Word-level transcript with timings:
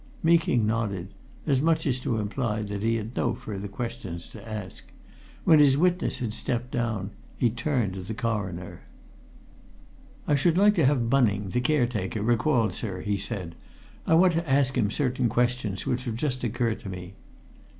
Meeking 0.23 0.65
nodded, 0.65 1.13
as 1.45 1.61
much 1.61 1.85
as 1.85 1.99
to 1.99 2.17
imply 2.17 2.63
that 2.63 2.81
he 2.81 2.95
had 2.95 3.15
no 3.15 3.35
further 3.35 3.67
questions 3.67 4.27
to 4.29 4.49
ask; 4.51 4.85
when 5.43 5.59
his 5.59 5.77
witness 5.77 6.17
had 6.17 6.33
stepped 6.33 6.71
down, 6.71 7.11
he 7.37 7.51
turned 7.51 7.93
to 7.93 8.01
the 8.01 8.15
Coroner. 8.15 8.81
"I 10.27 10.33
should 10.33 10.57
like 10.57 10.73
to 10.73 10.87
have 10.87 11.11
Bunning, 11.11 11.49
the 11.49 11.61
caretaker, 11.61 12.23
recalled, 12.23 12.73
sir," 12.73 13.01
he 13.01 13.17
said. 13.17 13.53
"I 14.07 14.15
want 14.15 14.33
to 14.33 14.49
ask 14.49 14.75
him 14.75 14.89
certain 14.89 15.29
questions 15.29 15.85
which 15.85 16.05
have 16.05 16.15
just 16.15 16.43
occurred 16.43 16.79
to 16.79 16.89
me. 16.89 17.13